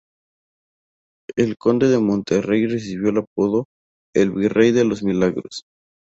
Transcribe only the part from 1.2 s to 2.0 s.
El conde de